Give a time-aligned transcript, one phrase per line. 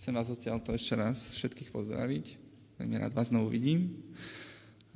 [0.00, 2.40] Chcem vás odtiaľ ešte raz všetkých pozdraviť.
[2.80, 4.00] Veľmi rád vás znovu vidím.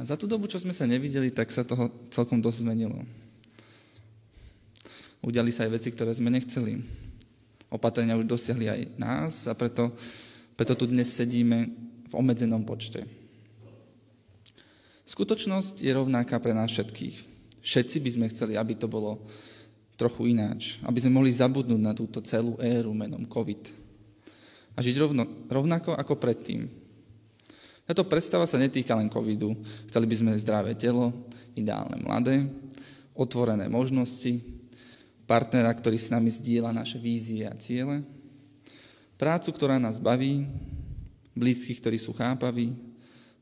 [0.01, 3.05] A za tú dobu, čo sme sa nevideli, tak sa toho celkom dosť zmenilo.
[5.21, 6.81] Udiali sa aj veci, ktoré sme nechceli.
[7.69, 9.93] Opatrenia už dosiahli aj nás a preto,
[10.57, 11.69] preto tu dnes sedíme
[12.09, 13.05] v obmedzenom počte.
[15.05, 17.17] Skutočnosť je rovnaká pre nás všetkých.
[17.61, 19.21] Všetci by sme chceli, aby to bolo
[20.01, 20.81] trochu ináč.
[20.81, 23.84] Aby sme mohli zabudnúť na túto celú éru menom COVID.
[24.75, 26.67] A žiť rovno, rovnako ako predtým.
[27.85, 29.55] Táto predstava sa netýka len covidu.
[29.87, 31.13] Chceli by sme zdravé telo,
[31.55, 32.49] ideálne mladé,
[33.15, 34.43] otvorené možnosti,
[35.25, 38.03] partnera, ktorý s nami zdieľa naše vízie a ciele,
[39.17, 40.45] prácu, ktorá nás baví,
[41.37, 42.75] blízkych, ktorí sú chápaví,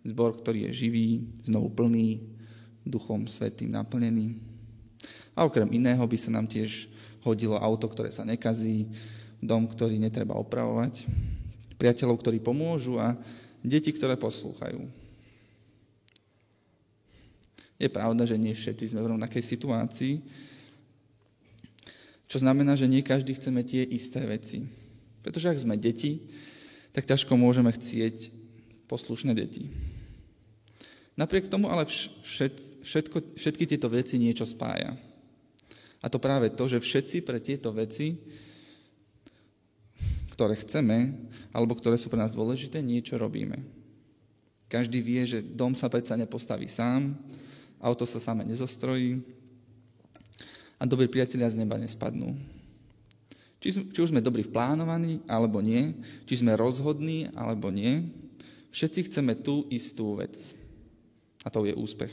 [0.03, 1.09] zbor, ktorý je živý,
[1.47, 2.23] znovu plný,
[2.83, 4.37] duchom svetým naplnený.
[5.33, 6.91] A okrem iného by sa nám tiež
[7.23, 8.91] hodilo auto, ktoré sa nekazí,
[9.43, 11.03] dom, ktorý netreba opravovať,
[11.75, 13.19] priateľov, ktorí pomôžu a
[13.59, 14.87] deti, ktoré poslúchajú.
[17.83, 20.23] Je pravda, že nie všetci sme v rovnakej situácii,
[22.31, 24.65] čo znamená, že nie každý chceme tie isté veci.
[25.21, 26.23] Pretože ak sme deti,
[26.95, 28.31] tak ťažko môžeme chcieť
[28.87, 29.69] poslušné deti.
[31.19, 34.97] Napriek tomu ale všet, všetko, všetky tieto veci niečo spája.
[36.01, 38.17] A to práve to, že všetci pre tieto veci,
[40.33, 41.13] ktoré chceme,
[41.53, 43.61] alebo ktoré sú pre nás dôležité, niečo robíme.
[44.73, 47.13] Každý vie, že dom sa predsa nepostaví sám,
[47.77, 49.21] auto sa same nezostrojí
[50.81, 52.33] a dobrí priatelia z neba nespadnú.
[53.61, 55.93] Či, či už sme dobrí v plánovaní, alebo nie,
[56.25, 58.09] či sme rozhodní, alebo nie,
[58.73, 60.35] všetci chceme tú istú vec.
[61.45, 62.11] A to je úspech.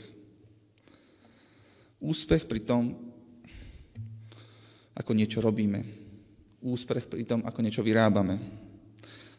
[1.98, 2.94] Úspech pri tom,
[4.94, 6.09] ako niečo robíme.
[6.60, 8.36] Úspech pri tom, ako niečo vyrábame.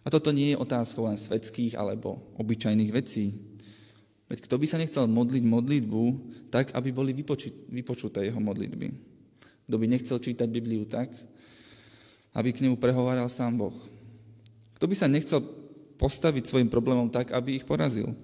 [0.01, 3.37] A toto nie je otázkou len svetských alebo obyčajných vecí.
[4.25, 6.03] Veď kto by sa nechcel modliť modlitbu
[6.49, 7.13] tak, aby boli
[7.69, 8.89] vypočuté jeho modlitby?
[9.69, 11.13] Kto by nechcel čítať Bibliu tak,
[12.33, 13.75] aby k nemu prehováral sám Boh?
[14.79, 15.45] Kto by sa nechcel
[16.01, 18.17] postaviť svojim problémom tak, aby ich porazil?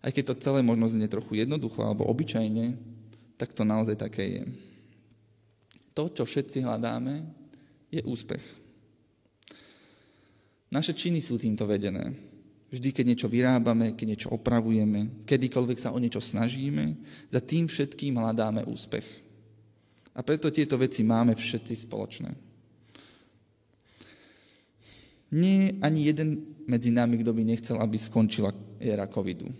[0.00, 2.72] Aj keď to celé možno znie trochu jednoducho alebo obyčajne,
[3.36, 4.42] tak to naozaj také je
[6.00, 7.20] to, čo všetci hľadáme,
[7.92, 8.40] je úspech.
[10.72, 12.16] Naše činy sú týmto vedené.
[12.70, 16.96] Vždy, keď niečo vyrábame, keď niečo opravujeme, kedykoľvek sa o niečo snažíme,
[17.28, 19.04] za tým všetkým hľadáme úspech.
[20.14, 22.30] A preto tieto veci máme všetci spoločné.
[25.34, 29.50] Nie ani jeden medzi nami, kto by nechcel, aby skončila éra covidu.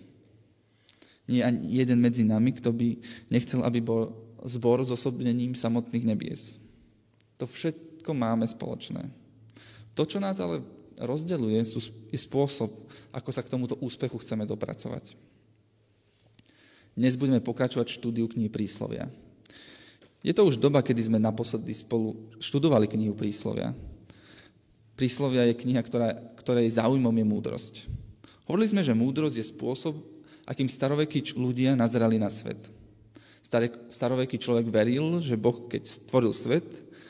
[1.26, 2.88] Nie ani jeden medzi nami, kto by
[3.30, 6.56] nechcel, aby bol zbor s osobnením samotných nebies.
[7.40, 9.08] To všetko máme spoločné.
[9.96, 10.64] To, čo nás ale
[11.00, 11.60] rozdeluje,
[12.12, 12.68] je spôsob,
[13.12, 15.16] ako sa k tomuto úspechu chceme dopracovať.
[16.96, 19.08] Dnes budeme pokračovať štúdiu knihy Príslovia.
[20.20, 23.72] Je to už doba, kedy sme naposledy spolu študovali knihu Príslovia.
[25.00, 27.74] Príslovia je kniha, ktorá, ktorej záujmom je múdrosť.
[28.44, 29.96] Hovorili sme, že múdrosť je spôsob,
[30.44, 32.60] akým starovekí ľudia nazerali na svet–
[33.90, 36.66] staroveký človek veril, že Boh, keď stvoril svet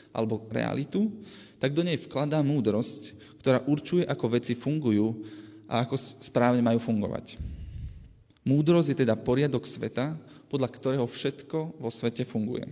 [0.09, 1.13] alebo realitu,
[1.61, 5.21] tak do nej vkladá múdrosť, ktorá určuje, ako veci fungujú
[5.69, 7.37] a ako správne majú fungovať.
[8.41, 10.17] Múdrosť je teda poriadok sveta,
[10.49, 12.65] podľa ktorého všetko vo svete funguje.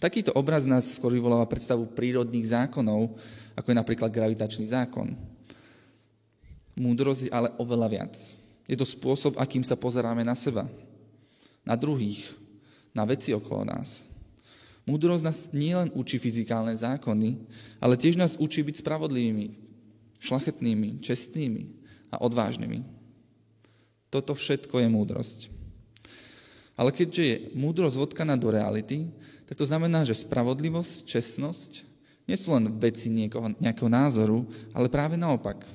[0.00, 3.16] Takýto obraz nás skôr vyvoláva predstavu prírodných zákonov,
[3.56, 5.12] ako je napríklad gravitačný zákon.
[6.76, 8.14] Múdrosť je ale oveľa viac.
[8.64, 10.64] Je to spôsob, akým sa pozeráme na seba,
[11.64, 12.24] na druhých,
[12.94, 14.10] na veci okolo nás.
[14.88, 17.38] Múdrosť nás nielen učí fyzikálne zákony,
[17.78, 19.54] ale tiež nás učí byť spravodlivými,
[20.18, 21.64] šlachetnými, čestnými
[22.10, 22.82] a odvážnymi.
[24.10, 25.40] Toto všetko je múdrosť.
[26.74, 29.06] Ale keďže je múdrosť vodkaná do reality,
[29.46, 31.72] tak to znamená, že spravodlivosť, čestnosť
[32.26, 35.66] nie sú len veci niekoho, nejakého názoru, ale práve naopak.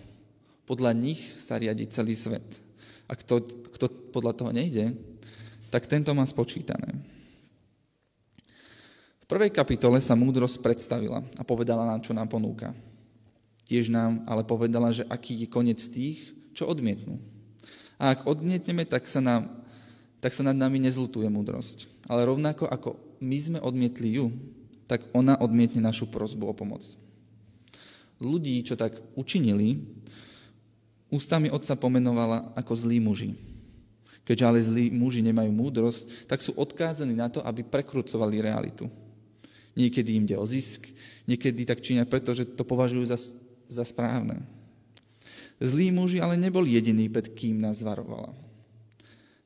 [0.65, 2.43] Podľa nich sa riadi celý svet.
[3.05, 3.43] A kto,
[3.75, 3.85] kto
[4.15, 4.97] podľa toho nejde,
[5.75, 6.95] tak tento má spočítané.
[9.19, 12.72] V prvej kapitole sa múdrosť predstavila a povedala nám, čo nám ponúka.
[13.68, 17.19] Tiež nám ale povedala, že aký je koniec tých, čo odmietnú.
[18.00, 19.51] A ak odmietneme, tak sa, nám,
[20.24, 21.92] tak sa nad nami nezlutuje múdrosť.
[22.07, 24.31] Ale rovnako ako my sme odmietli ju,
[24.88, 26.88] tak ona odmietne našu prozbu o pomoc.
[28.24, 29.83] Ľudí, čo tak učinili,
[31.12, 33.54] ústami otca pomenovala ako zlí muži.
[34.25, 38.89] Keďže ale zlí muži nemajú múdrosť, tak sú odkázaní na to, aby prekrucovali realitu.
[39.77, 40.89] Niekedy im ide o zisk,
[41.25, 43.18] Niekedy tak činia preto, že to považujú za,
[43.66, 44.45] za správne.
[45.57, 48.33] Zlí muži ale neboli jediní, pred kým nás varovala.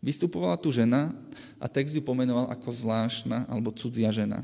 [0.04, 1.12] Vystupovala tu žena
[1.60, 4.44] a text ju pomenoval ako zvláštna alebo cudzia žena.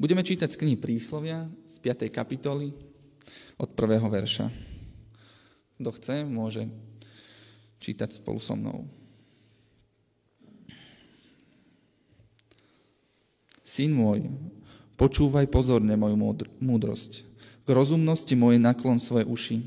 [0.00, 2.08] Budeme čítať z knihy Príslovia z 5.
[2.10, 2.72] kapitoly
[3.60, 4.48] od prvého verša.
[5.78, 6.66] Kto chce, môže
[7.80, 8.84] čítať spolu so mnou.
[13.64, 14.28] Syn môj,
[15.00, 16.16] počúvaj pozorne moju
[16.60, 17.24] múdrosť.
[17.64, 19.58] K rozumnosti mojej naklon svoje uši,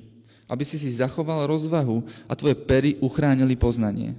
[0.51, 4.13] aby si si zachoval rozvahu a tvoje pery uchránili poznanie.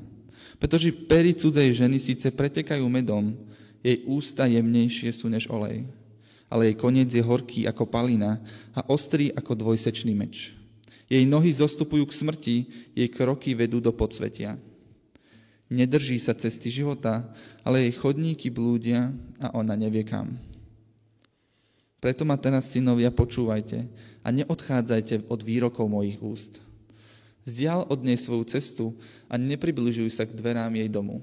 [0.57, 3.37] Pretože pery cudzej ženy síce pretekajú medom,
[3.85, 5.85] jej ústa jemnejšie sú než olej,
[6.49, 8.41] ale jej koniec je horký ako palina
[8.73, 10.57] a ostrý ako dvojsečný meč.
[11.09, 12.57] Jej nohy zostupujú k smrti,
[12.97, 14.57] jej kroky vedú do podsvetia.
[15.69, 17.25] Nedrží sa cesty života,
[17.65, 20.37] ale jej chodníky blúdia a ona nevie kam.
[22.05, 23.89] Preto ma teraz, synovia, počúvajte
[24.21, 26.61] a neodchádzajte od výrokov mojich úst.
[27.49, 28.93] Vzdial od nej svoju cestu
[29.29, 31.21] a nepribližuj sa k dverám jej domu,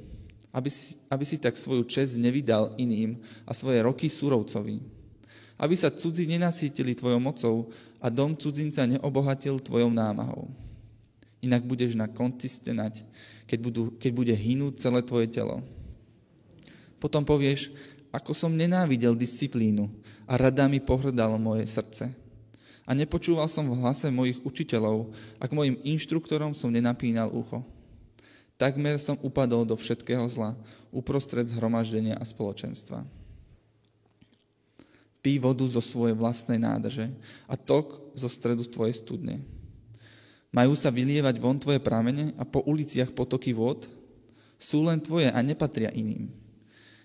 [0.53, 4.81] aby si, aby si tak svoju čest nevydal iným a svoje roky súrovcovi.
[5.61, 7.69] Aby sa cudzí nenasítili tvojou mocou
[8.01, 10.49] a dom cudzinca neobohatil tvojou námahou.
[11.41, 13.05] Inak budeš na konci stenať
[13.51, 15.59] keď, budú, keď bude hynúť celé tvoje telo.
[17.03, 17.75] Potom povieš,
[18.15, 19.91] ako som nenávidel disciplínu
[20.23, 22.15] a rada mi pohrdalo moje srdce.
[22.87, 27.59] A nepočúval som v hlase mojich učiteľov a k mojim inštruktorom som nenapínal ucho.
[28.55, 30.55] Takmer som upadol do všetkého zla,
[30.87, 33.03] uprostred zhromaždenia a spoločenstva.
[35.21, 37.13] Pí vodu zo svojej vlastnej nádrže
[37.45, 39.41] a tok zo stredu tvojej studne
[40.51, 43.87] majú sa vylievať von tvoje pramene a po uliciach potoky vod?
[44.59, 46.29] Sú len tvoje a nepatria iným.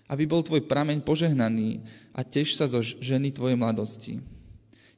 [0.05, 1.81] Aby bol tvoj prameň požehnaný
[2.13, 4.21] a teš sa zo ženy tvojej mladosti.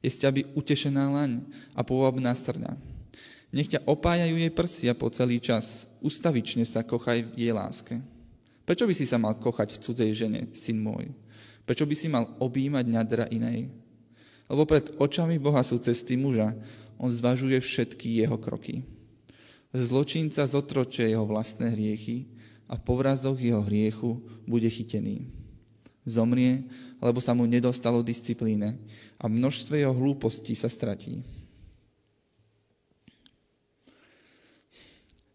[0.04, 2.76] Je z ťaby utešená laň a pôvabná srňa.
[3.50, 5.88] Nech ťa opájajú jej prsia po celý čas.
[5.98, 7.98] Ustavične sa kochaj v jej láske.
[8.62, 11.10] Prečo by si sa mal kochať v cudzej žene, syn môj?
[11.70, 13.70] Prečo by si mal objímať ňadra inej?
[14.50, 16.50] Lebo pred očami Boha sú cesty muža,
[16.98, 18.82] on zvažuje všetky jeho kroky.
[19.70, 22.26] Zločinca zotroče jeho vlastné hriechy
[22.66, 24.18] a v povrazoch jeho hriechu
[24.50, 25.30] bude chytený.
[26.02, 26.66] Zomrie,
[26.98, 28.74] lebo sa mu nedostalo disciplíne
[29.14, 31.22] a množstve jeho hlúpostí sa stratí.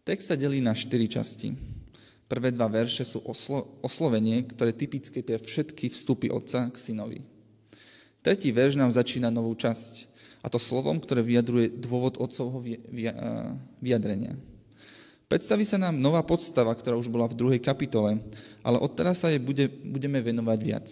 [0.04, 1.56] Text sa delí na štyri časti.
[2.26, 7.22] Prvé dva verše sú oslo- oslovenie, ktoré typické pre všetky vstupy otca k synovi.
[8.18, 10.10] Tretí verš nám začína novú časť,
[10.42, 12.62] a to slovom, ktoré vyjadruje dôvod otcovho
[13.82, 14.34] vyjadrenia.
[15.26, 18.22] Predstaví sa nám nová podstava, ktorá už bola v druhej kapitole,
[18.62, 20.86] ale odteraz sa jej bude, budeme venovať viac.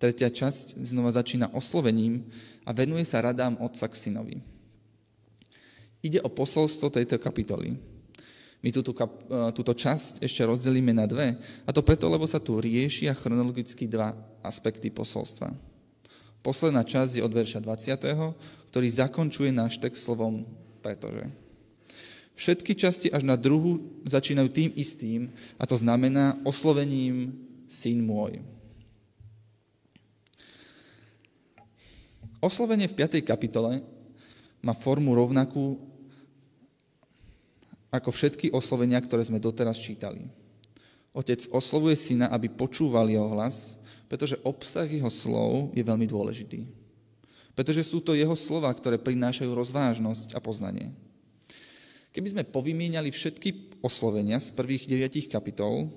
[0.00, 2.28] Tretia časť znova začína oslovením
[2.64, 4.36] a venuje sa radám otca k synovi.
[6.00, 7.95] Ide o posolstvo tejto kapitoly.
[8.66, 12.42] My túto, kap, e, túto časť ešte rozdelíme na dve, a to preto, lebo sa
[12.42, 14.10] tu riešia chronologicky dva
[14.42, 15.54] aspekty posolstva.
[16.42, 18.34] Posledná časť je od verša 20.,
[18.74, 20.42] ktorý zakončuje náš text slovom
[20.82, 21.30] pretože.
[22.34, 27.38] Všetky časti až na druhu začínajú tým istým, a to znamená oslovením
[27.70, 28.42] syn môj.
[32.42, 33.22] Oslovenie v 5.
[33.22, 33.82] kapitole
[34.58, 35.95] má formu rovnakú
[37.90, 40.26] ako všetky oslovenia, ktoré sme doteraz čítali.
[41.16, 46.66] Otec oslovuje syna, aby počúval jeho hlas pretože obsah jeho slov je veľmi dôležitý.
[47.58, 50.94] Pretože sú to jeho slova, ktoré prinášajú rozvážnosť a poznanie.
[52.14, 55.90] Keby sme povymieniali všetky oslovenia z prvých deviatich kapitol,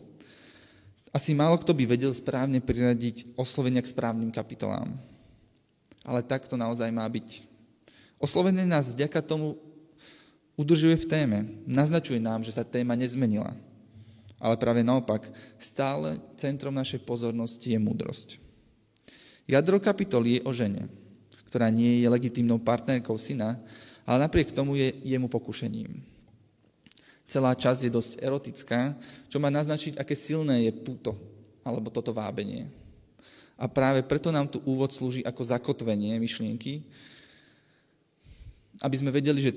[1.10, 4.94] asi málo kto by vedel správne priradiť oslovenia k správnym kapitolám.
[6.06, 7.46] Ale tak to naozaj má byť.
[8.20, 9.58] Oslovenie nás vďaka tomu
[10.60, 11.38] udržuje v téme.
[11.64, 13.56] Naznačuje nám, že sa téma nezmenila
[14.40, 15.28] ale práve naopak,
[15.60, 18.40] stále centrom našej pozornosti je múdrosť.
[19.44, 20.88] Jadro kapitoly je o žene,
[21.52, 23.60] ktorá nie je legitímnou partnerkou syna,
[24.08, 26.00] ale napriek tomu je jemu pokušením.
[27.30, 28.98] Celá časť je dosť erotická,
[29.30, 31.14] čo má naznačiť, aké silné je puto,
[31.62, 32.72] alebo toto vábenie.
[33.60, 36.88] A práve preto nám tu úvod slúži ako zakotvenie myšlienky,
[38.80, 39.52] aby sme vedeli, že,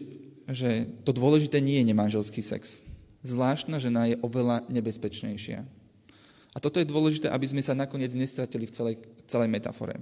[0.52, 2.86] že to dôležité nie je nemanželský sex,
[3.24, 5.64] zvláštna žena je oveľa nebezpečnejšia.
[6.52, 9.96] A toto je dôležité, aby sme sa nakoniec nestratili v celej, celej metafore.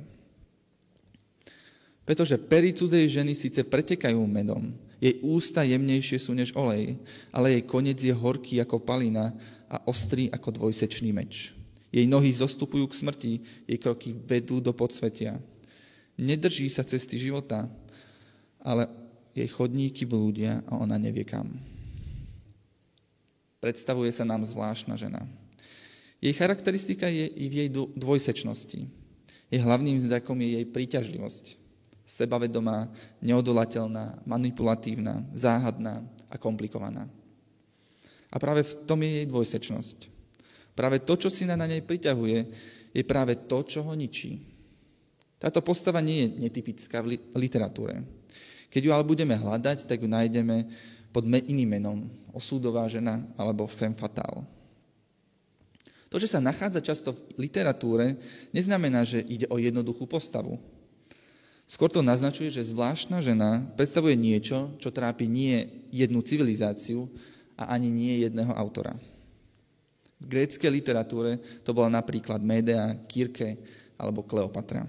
[2.02, 6.99] Pretože pery cudzej ženy síce pretekajú medom, jej ústa jemnejšie sú než olej,
[7.30, 9.33] ale jej koniec je horký ako palina
[9.71, 11.54] a ostrý ako dvojsečný meč.
[11.95, 13.33] Jej nohy zostupujú k smrti,
[13.66, 15.38] jej kroky vedú do podsvetia.
[16.19, 17.71] Nedrží sa cesty života,
[18.61, 18.90] ale
[19.40, 21.56] jej chodníky blúdia a ona nevie kam.
[23.61, 25.25] Predstavuje sa nám zvláštna žena.
[26.20, 28.80] Jej charakteristika je i v jej dvojsečnosti.
[29.49, 31.56] Jej hlavným znakom je jej príťažlivosť.
[32.04, 32.92] Sebavedomá,
[33.25, 37.09] neodolateľná, manipulatívna, záhadná a komplikovaná.
[38.30, 39.99] A práve v tom je jej dvojsečnosť.
[40.76, 42.38] Práve to, čo si na nej priťahuje,
[42.94, 44.40] je práve to, čo ho ničí.
[45.40, 48.19] Táto postava nie je netypická v literatúre.
[48.70, 50.70] Keď ju ale budeme hľadať, tak ju nájdeme
[51.10, 51.98] pod iným menom.
[52.30, 54.46] Osúdová žena alebo femme fatale.
[56.10, 58.18] To, že sa nachádza často v literatúre,
[58.50, 60.58] neznamená, že ide o jednoduchú postavu.
[61.70, 67.06] Skôr to naznačuje, že zvláštna žena predstavuje niečo, čo trápi nie jednu civilizáciu
[67.54, 68.98] a ani nie jedného autora.
[70.18, 73.54] V gréckej literatúre to bola napríklad Médea, Kirke
[73.94, 74.82] alebo Kleopatra.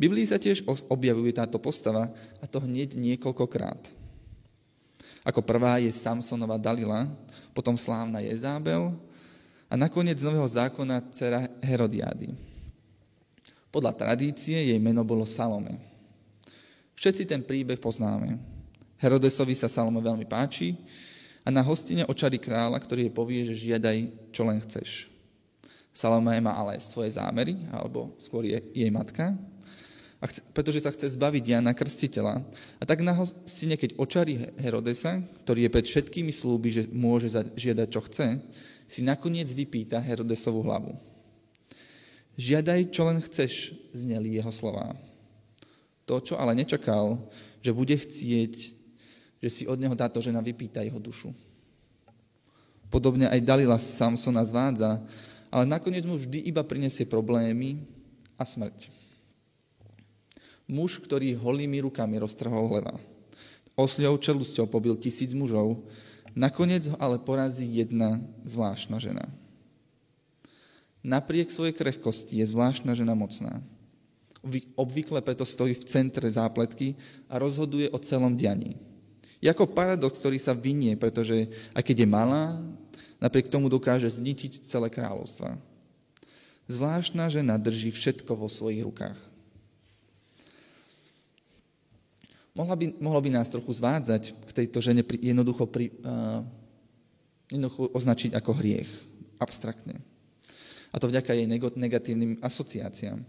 [0.00, 2.08] Biblii sa tiež objavuje táto postava
[2.40, 3.92] a to hneď niekoľkokrát.
[5.20, 7.04] Ako prvá je Samsonova Dalila,
[7.52, 8.96] potom slávna Jezábel
[9.68, 12.32] a nakoniec z Nového zákona dcera Herodiády.
[13.68, 15.76] Podľa tradície jej meno bolo Salome.
[16.96, 18.40] Všetci ten príbeh poznáme.
[18.96, 20.80] Herodesovi sa Salome veľmi páči
[21.44, 23.96] a na hostine očari kráľa, ktorý jej povie, že žiadaj,
[24.32, 25.12] čo len chceš.
[25.92, 29.36] Salome má ale svoje zámery, alebo skôr je jej matka,
[30.20, 32.44] a chce, pretože sa chce zbaviť Jana Krstiteľa.
[32.76, 37.88] A tak na hostine, keď očarí Herodesa, ktorý je pred všetkými slúby, že môže žiadať,
[37.88, 38.26] čo chce,
[38.84, 40.92] si nakoniec vypýta Herodesovú hlavu.
[42.36, 44.92] Žiadaj, čo len chceš, zneli jeho slova.
[46.04, 47.16] To, čo ale nečakal,
[47.64, 48.52] že bude chcieť,
[49.40, 51.32] že si od neho táto žena vypýta jeho dušu.
[52.92, 55.00] Podobne aj Dalila Samsona zvádza,
[55.48, 57.88] ale nakoniec mu vždy iba prinesie problémy
[58.36, 58.99] a smrť.
[60.70, 62.94] Muž, ktorý holými rukami roztrhol leva.
[63.74, 65.82] Osľou čelusťou pobil tisíc mužov,
[66.34, 69.26] Nakoniec ho ale porazí jedna zvláštna žena.
[71.00, 73.64] Napriek svojej krehkosti je zvláštna žena mocná.
[74.76, 76.94] Obvykle preto stojí v centre zápletky
[77.26, 78.76] a rozhoduje o celom dianí.
[79.40, 82.60] Je ako paradox, ktorý sa vynie, pretože aj keď je malá,
[83.16, 85.56] napriek tomu dokáže zničiť celé kráľovstva.
[86.68, 89.29] Zvláštna žena drží všetko vo svojich rukách.
[92.54, 96.42] Mohla by, mohlo by nás trochu zvádzať k tejto žene pri, jednoducho, pri, uh,
[97.50, 98.90] jednoducho označiť ako hriech,
[99.38, 99.98] abstraktne.
[100.90, 101.46] A to vďaka jej
[101.78, 103.22] negatívnym asociáciám.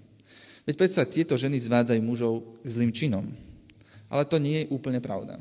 [0.66, 3.26] Veď predsa tieto ženy zvádzajú mužov k zlým činom.
[4.10, 5.38] Ale to nie je úplne pravda.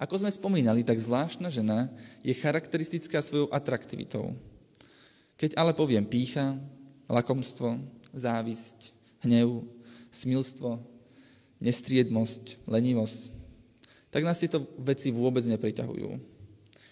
[0.00, 1.92] Ako sme spomínali, tak zvláštna žena
[2.24, 4.32] je charakteristická svojou atraktivitou.
[5.36, 6.56] Keď ale poviem pícha,
[7.04, 7.76] lakomstvo,
[8.16, 9.68] závisť, hnev,
[10.08, 10.80] smilstvo,
[11.60, 13.20] nestriedmosť, lenivosť,
[14.10, 16.08] tak nás tieto veci vôbec nepriťahujú.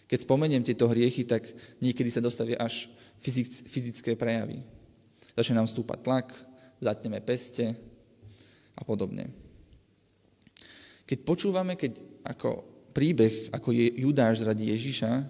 [0.08, 1.44] Keď spomeniem tieto hriechy, tak
[1.82, 2.88] niekedy sa dostavia až
[3.68, 4.62] fyzické prejavy.
[5.34, 6.28] Začne nám stúpať tlak,
[6.78, 7.74] zatneme peste
[8.78, 9.28] a podobne.
[11.04, 15.26] Keď počúvame, keď ako príbeh, ako je Judáš zradí Ježiša,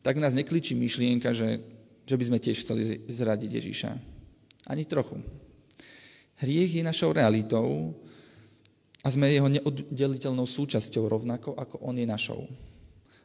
[0.00, 1.60] tak nás nekličí myšlienka, že,
[2.08, 3.90] že by sme tiež chceli zradiť Ježiša.
[4.70, 5.20] Ani trochu.
[6.40, 7.92] Hriech je našou realitou
[9.00, 12.44] a sme jeho neoddeliteľnou súčasťou rovnako, ako on je našou.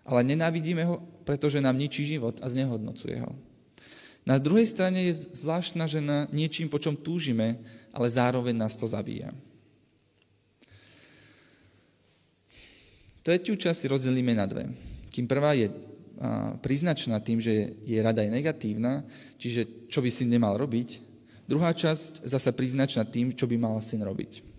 [0.08, 3.32] Ale nenávidíme ho, pretože nám ničí život a znehodnocuje ho.
[4.25, 7.62] Na druhej strane je zvláštna žena niečím, po čom túžime,
[7.94, 9.29] ale zároveň nás to zabíja.
[13.25, 14.70] Tretiu časť rozdelíme na dve.
[15.10, 15.74] Kým prvá je
[16.62, 19.03] príznačná tým, že je rada aj negatívna,
[19.36, 21.01] čiže čo by si nemal robiť,
[21.50, 24.55] druhá časť zasa príznačná tým, čo by mal syn robiť.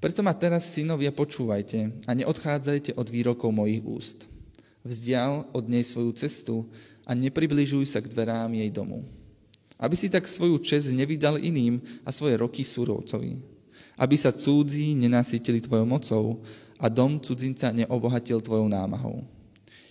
[0.00, 4.24] Preto ma teraz, synovia, počúvajte a neodchádzajte od výrokov mojich úst.
[4.80, 6.64] Vzdial od nej svoju cestu
[7.04, 9.04] a nepribližuj sa k dverám jej domu.
[9.76, 13.44] Aby si tak svoju čest nevydal iným a svoje roky súrovcovi.
[14.00, 16.40] Aby sa cudzí nenasytili tvojou mocou
[16.80, 19.28] a dom cudzinca neobohatil tvojou námahou.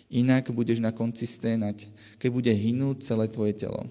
[0.09, 1.85] Inak budeš na konci sténať,
[2.17, 3.85] keď bude hynúť celé tvoje telo.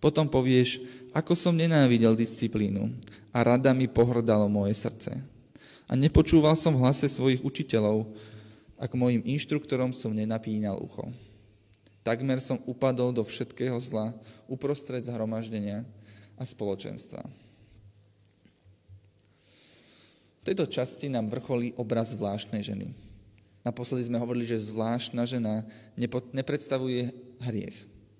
[0.00, 0.80] Potom povieš,
[1.12, 2.96] ako som nenávidel disciplínu
[3.28, 5.33] a rada mi pohrdalo moje srdce
[5.84, 8.08] a nepočúval som v hlase svojich učiteľov,
[8.80, 11.12] ako mojim inštruktorom som nenapínal ucho.
[12.04, 14.12] Takmer som upadol do všetkého zla
[14.44, 15.88] uprostred zhromaždenia
[16.36, 17.24] a spoločenstva.
[20.44, 22.92] V tejto časti nám vrcholí obraz zvláštnej ženy.
[23.64, 25.64] Naposledy sme hovorili, že zvláštna žena
[26.36, 27.08] nepredstavuje
[27.40, 27.76] hriech.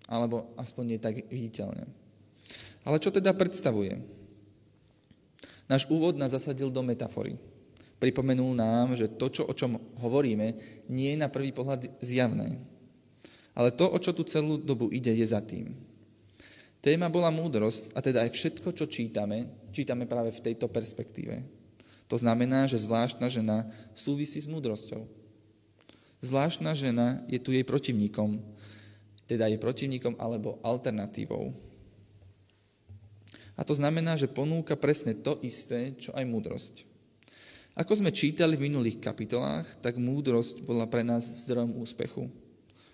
[0.09, 1.85] Alebo aspoň nie tak viditeľne.
[2.85, 4.01] Ale čo teda predstavuje?
[5.69, 7.37] Náš úvod nás zasadil do metafory.
[8.05, 10.53] Pripomenul nám, že to, čo, o čom hovoríme,
[10.93, 12.61] nie je na prvý pohľad zjavné.
[13.57, 15.73] Ale to, o čo tu celú dobu ide, je za tým.
[16.85, 21.41] Téma bola múdrosť a teda aj všetko, čo čítame, čítame práve v tejto perspektíve.
[22.13, 25.09] To znamená, že zvláštna žena súvisí s múdrosťou.
[26.21, 28.37] Zvláštna žena je tu jej protivníkom,
[29.25, 31.57] teda je protivníkom alebo alternatívou.
[33.57, 36.93] A to znamená, že ponúka presne to isté, čo aj múdrosť.
[37.75, 42.31] Ako sme čítali v minulých kapitolách, tak múdrosť bola pre nás zdrojom úspechu.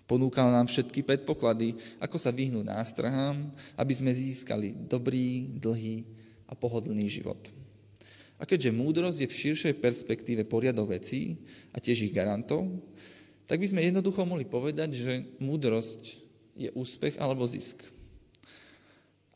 [0.09, 6.03] Ponúkala nám všetky predpoklady, ako sa vyhnúť nástrahám, aby sme získali dobrý, dlhý
[6.49, 7.39] a pohodlný život.
[8.41, 11.37] A keďže múdrosť je v širšej perspektíve poriadok vecí
[11.71, 12.65] a tiež ich garantov,
[13.45, 16.17] tak by sme jednoducho mohli povedať, že múdrosť
[16.57, 17.85] je úspech alebo zisk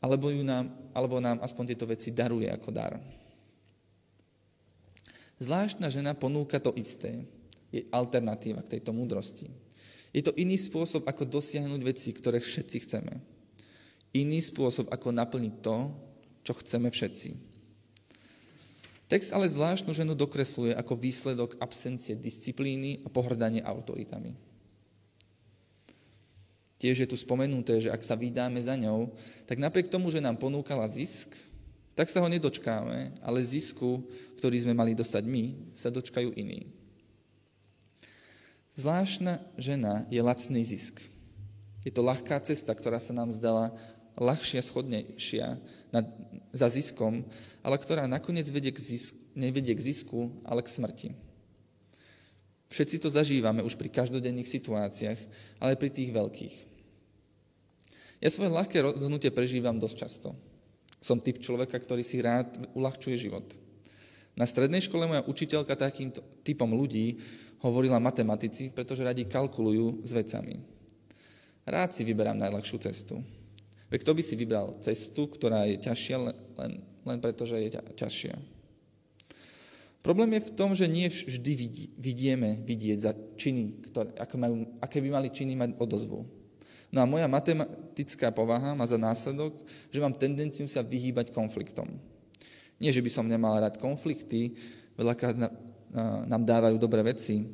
[0.06, 2.94] alebo, ju nám, alebo nám aspoň tieto veci daruje ako dar.
[5.36, 7.28] Zvláštna žena ponúka to isté.
[7.68, 9.52] Je alternatíva k tejto múdrosti.
[10.16, 13.20] Je to iný spôsob, ako dosiahnuť veci, ktoré všetci chceme.
[14.16, 15.92] Iný spôsob, ako naplniť to,
[16.40, 17.36] čo chceme všetci.
[19.06, 24.34] Text ale zvláštnu ženu dokresluje ako výsledok absencie disciplíny a pohrdanie autoritami.
[26.76, 29.12] Tiež je tu spomenuté, že ak sa vydáme za ňou,
[29.48, 31.32] tak napriek tomu, že nám ponúkala zisk,
[31.96, 34.04] tak sa ho nedočkáme, ale zisku,
[34.36, 36.68] ktorý sme mali dostať my, sa dočkajú iní.
[38.76, 41.00] Zvláštna žena je lacný zisk.
[41.80, 43.72] Je to ľahká cesta, ktorá sa nám zdala
[44.20, 45.56] ľahšia, schodnejšia
[45.88, 46.04] nad,
[46.52, 47.24] za ziskom,
[47.64, 51.08] ale ktorá nakoniec vedie k zisk, nevedie k zisku, ale k smrti.
[52.68, 55.20] Všetci to zažívame už pri každodenných situáciách,
[55.64, 56.54] ale pri tých veľkých.
[58.20, 60.36] Ja svoje ľahké rozhodnutie prežívam dosť často.
[61.00, 63.46] Som typ človeka, ktorý si rád uľahčuje život.
[64.36, 66.12] Na strednej škole moja učiteľka takým
[66.44, 67.16] typom ľudí
[67.64, 70.60] hovorila matematici, pretože radi kalkulujú s vecami.
[71.64, 73.24] Rád si vyberám najľahšiu cestu.
[73.88, 76.16] Veď kto by si vybral cestu, ktorá je ťažšia
[76.58, 76.72] len,
[77.06, 78.34] len preto, že je ťažšia?
[80.06, 84.54] Problém je v tom, že nie vždy vidí, vidieme vidieť za činy, ktoré, ako majú,
[84.78, 86.22] aké by mali činy mať odozvu.
[86.96, 89.52] No a moja matematická povaha má za následok,
[89.92, 92.00] že mám tendenciu sa vyhýbať konfliktom.
[92.80, 94.56] Nie, že by som nemal rád konflikty,
[94.96, 95.36] veľakrát
[96.24, 97.44] nám dávajú dobré veci,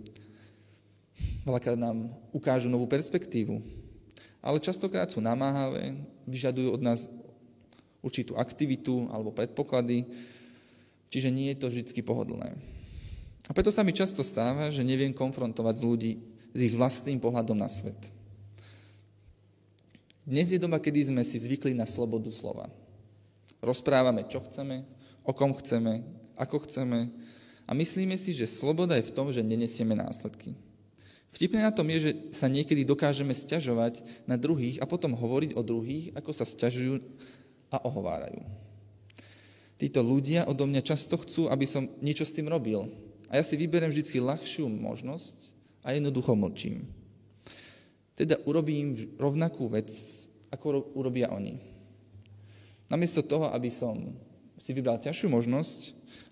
[1.42, 3.58] veľakrát nám ukážu novú perspektívu,
[4.38, 5.98] ale častokrát sú namáhavé,
[6.30, 7.10] vyžadujú od nás
[7.98, 10.06] určitú aktivitu alebo predpoklady,
[11.12, 12.56] Čiže nie je to vždy pohodlné.
[13.44, 16.12] A preto sa mi často stáva, že neviem konfrontovať s ľudí
[16.56, 18.00] s ich vlastným pohľadom na svet.
[20.22, 22.70] Dnes je doba, kedy sme si zvykli na slobodu slova.
[23.58, 24.86] Rozprávame, čo chceme,
[25.26, 26.06] o kom chceme,
[26.38, 27.10] ako chceme
[27.66, 30.54] a myslíme si, že sloboda je v tom, že nenesieme následky.
[31.34, 35.62] Vtipné na tom je, že sa niekedy dokážeme sťažovať na druhých a potom hovoriť o
[35.66, 37.02] druhých, ako sa sťažujú
[37.74, 38.46] a ohovárajú.
[39.74, 42.86] Títo ľudia odo mňa často chcú, aby som niečo s tým robil.
[43.26, 45.34] A ja si vyberiem vždy ľahšiu možnosť
[45.82, 47.01] a jednoducho mlčím.
[48.12, 49.88] Teda urobím rovnakú vec,
[50.52, 51.56] ako urobia oni.
[52.92, 54.12] Namiesto toho, aby som
[54.60, 55.80] si vybral ťažšiu možnosť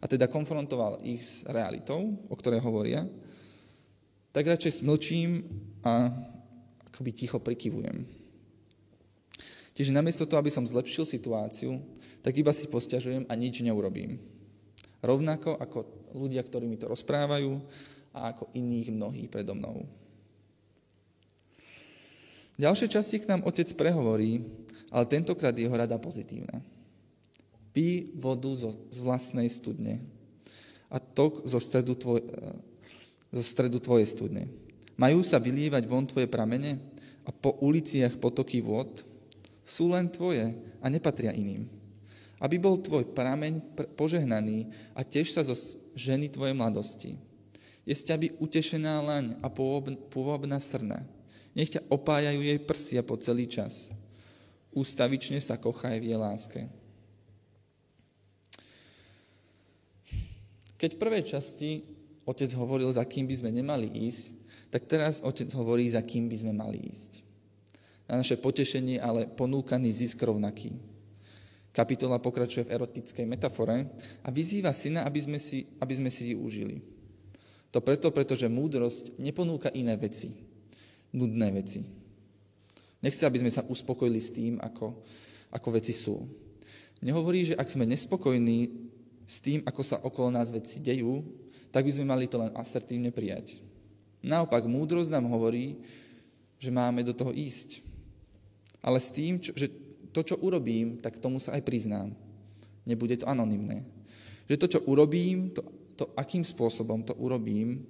[0.01, 3.09] a teda konfrontoval ich s realitou, o ktorej hovoria,
[4.31, 5.49] tak radšej smlčím
[5.81, 6.13] a
[6.93, 8.05] akoby ticho prikyvujem.
[9.73, 11.81] Čiže namiesto toho, aby som zlepšil situáciu,
[12.21, 14.21] tak iba si posťažujem a nič neurobím.
[15.01, 15.79] Rovnako ako
[16.13, 17.57] ľudia, ktorí mi to rozprávajú
[18.13, 19.89] a ako iných mnohí predo mnou.
[22.61, 24.45] V ďalšej časti k nám otec prehovorí,
[24.93, 26.61] ale tentokrát jeho rada pozitívna.
[27.73, 30.05] Pí vodu zo, z vlastnej studne
[30.93, 32.21] a tok zo stredu, tvoj,
[33.33, 34.53] zo stredu tvojej studne.
[35.01, 36.77] Majú sa vylievať von tvoje pramene
[37.25, 39.09] a po uliciach potoky vôd?
[39.65, 40.53] Sú len tvoje
[40.85, 41.81] a nepatria iným
[42.41, 43.61] aby bol tvoj prameň
[44.01, 45.53] požehnaný a tiež sa zo
[45.93, 47.21] ženy tvojej mladosti.
[47.85, 49.53] Je z ťaby utešená laň a
[50.09, 51.05] pôvabná srna.
[51.61, 53.93] Nech ťa opájajú jej prsia po celý čas.
[54.73, 56.65] Ústavične sa kochaj v jej láske.
[60.81, 61.85] Keď v prvej časti
[62.25, 64.41] otec hovoril, za kým by sme nemali ísť,
[64.73, 67.21] tak teraz otec hovorí, za kým by sme mali ísť.
[68.09, 70.73] Na naše potešenie ale ponúkaný zisk rovnaký.
[71.77, 73.85] Kapitola pokračuje v erotickej metafore
[74.25, 76.81] a vyzýva syna, aby sme si, aby sme si ju užili.
[77.69, 80.50] To preto, pretože múdrosť neponúka iné veci,
[81.15, 81.83] nudné veci.
[83.01, 85.01] Nechce, aby sme sa uspokojili s tým, ako,
[85.51, 86.21] ako veci sú.
[87.01, 88.91] Nehovorí, že ak sme nespokojní
[89.25, 91.25] s tým, ako sa okolo nás veci dejú,
[91.73, 93.63] tak by sme mali to len asertívne prijať.
[94.21, 95.81] Naopak, múdrosť nám hovorí,
[96.61, 97.81] že máme do toho ísť.
[98.85, 99.73] Ale s tým, čo, že
[100.13, 102.13] to, čo urobím, tak tomu sa aj priznám.
[102.85, 103.87] Nebude to anonymné.
[104.51, 105.65] Že to, čo urobím, to,
[105.97, 107.87] to akým spôsobom to urobím,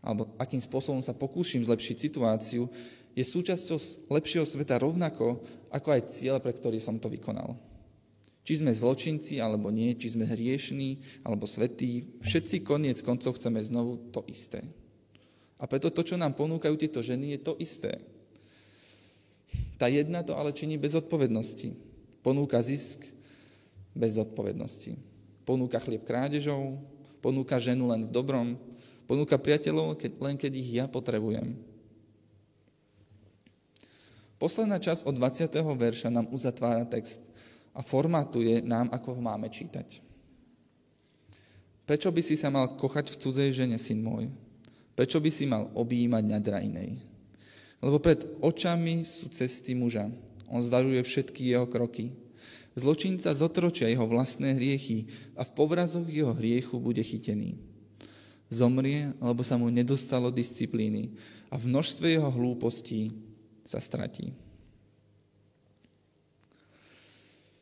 [0.00, 2.68] alebo akým spôsobom sa pokúšim zlepšiť situáciu,
[3.12, 7.58] je súčasťou lepšieho sveta rovnako ako aj cieľ, pre ktorý som to vykonal.
[8.40, 14.10] Či sme zločinci alebo nie, či sme hriešní alebo svetí, všetci koniec koncov chceme znovu
[14.10, 14.64] to isté.
[15.60, 18.00] A preto to, čo nám ponúkajú tieto ženy, je to isté.
[19.76, 21.76] Tá jedna to ale činí bez odpovednosti.
[22.24, 23.04] Ponúka zisk
[23.92, 24.96] bez odpovednosti.
[25.44, 26.80] Ponúka chlieb krádežou,
[27.20, 28.56] ponúka ženu len v dobrom,
[29.10, 31.58] ponúka priateľov keď, len keď ich ja potrebujem.
[34.38, 35.50] Posledná časť od 20.
[35.58, 37.26] verša nám uzatvára text
[37.74, 39.98] a formatuje nám, ako ho máme čítať.
[41.90, 44.30] Prečo by si sa mal kochať v cudzej žene, syn môj?
[44.94, 47.02] Prečo by si mal objímať ňadra inej?
[47.82, 50.06] Lebo pred očami sú cesty muža.
[50.46, 52.14] On zvažuje všetky jeho kroky.
[52.78, 57.69] Zločinca zotročia jeho vlastné hriechy a v povrazoch jeho hriechu bude chytený.
[58.50, 61.14] Zomrie, lebo sa mu nedostalo disciplíny
[61.48, 63.14] a v množstve jeho hlúpostí
[63.62, 64.34] sa stratí.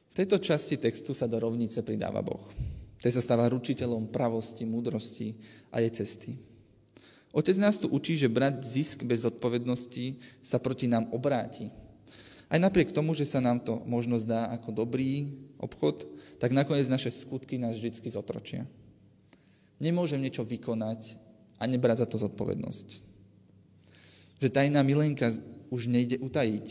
[0.08, 2.42] V tejto časti textu sa do rovnice pridáva Boh.
[2.98, 5.36] Ten sa stáva ručiteľom pravosti, múdrosti
[5.70, 6.32] a jej cesty.
[7.30, 11.70] Otec nás tu učí, že brať zisk bez odpovednosti sa proti nám obráti.
[12.48, 16.08] Aj napriek tomu, že sa nám to možno zdá ako dobrý obchod,
[16.40, 18.64] tak nakoniec naše skutky nás vždy zotročia.
[19.78, 21.18] Nemôžem niečo vykonať
[21.58, 22.88] a nebrať za to zodpovednosť.
[24.42, 25.34] Že tajná milenka
[25.70, 26.66] už nejde utajiť.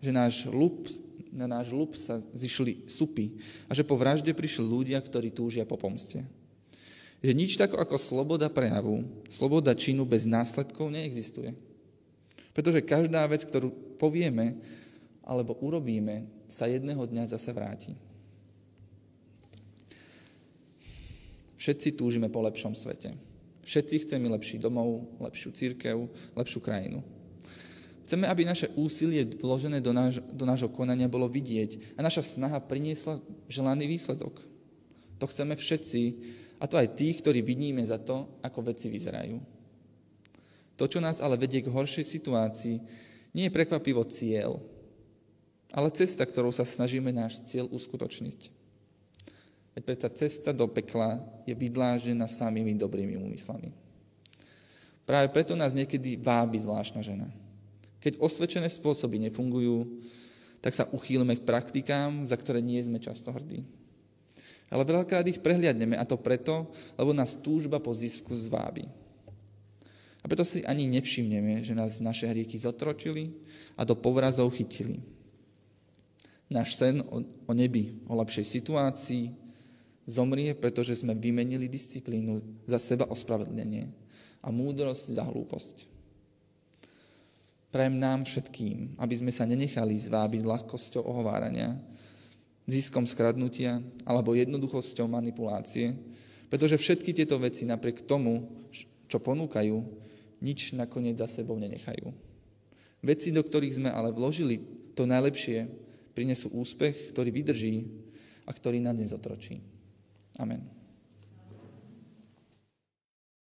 [0.00, 0.88] Že náš lup,
[1.28, 3.36] na náš lup sa zišli supy
[3.68, 6.24] a že po vražde prišli ľudia, ktorí túžia po pomste.
[7.20, 11.52] Že nič tak ako sloboda prejavu, sloboda činu bez následkov neexistuje.
[12.54, 14.58] Pretože každá vec, ktorú povieme
[15.26, 17.92] alebo urobíme, sa jedného dňa zase vráti.
[21.58, 23.18] Všetci túžime po lepšom svete.
[23.66, 27.02] Všetci chceme lepší domov, lepšiu církev, lepšiu krajinu.
[28.08, 32.56] Chceme, aby naše úsilie vložené do, náš, do nášho konania bolo vidieť a naša snaha
[32.56, 33.20] priniesla
[33.52, 34.40] želaný výsledok.
[35.20, 36.00] To chceme všetci,
[36.56, 39.36] a to aj tých, ktorí vidíme za to, ako veci vyzerajú.
[40.80, 42.80] To, čo nás ale vedie k horšej situácii,
[43.36, 44.62] nie je prekvapivo cieľ,
[45.68, 48.57] ale cesta, ktorou sa snažíme náš cieľ uskutočniť.
[49.78, 53.70] Veď predsa cesta do pekla je vydlážená samými dobrými úmyslami.
[55.06, 57.30] Práve preto nás niekedy vábi zvláštna žena.
[58.02, 60.02] Keď osvedčené spôsoby nefungujú,
[60.58, 63.62] tak sa uchýlime k praktikám, za ktoré nie sme často hrdí.
[64.66, 66.66] Ale veľakrát ich prehliadneme a to preto,
[66.98, 68.82] lebo nás túžba po zisku zvábi.
[70.18, 73.30] A preto si ani nevšimneme, že nás naše hrieky zotročili
[73.78, 74.98] a do povrazov chytili.
[76.50, 76.98] Náš sen
[77.46, 79.37] o nebi, o lepšej situácii
[80.08, 83.92] zomrie, pretože sme vymenili disciplínu za seba ospravedlenie
[84.40, 85.84] a múdrosť za hlúposť.
[87.68, 91.76] Prajem nám všetkým, aby sme sa nenechali zvábiť ľahkosťou ohovárania,
[92.64, 95.92] ziskom skradnutia alebo jednoduchosťou manipulácie,
[96.48, 98.48] pretože všetky tieto veci napriek tomu,
[99.08, 99.76] čo ponúkajú,
[100.40, 102.08] nič nakoniec za sebou nenechajú.
[103.04, 104.64] Veci, do ktorých sme ale vložili
[104.96, 105.68] to najlepšie,
[106.16, 107.76] prinesú úspech, ktorý vydrží
[108.48, 109.77] a ktorý nás nezotročí.
[110.38, 110.77] 아멘.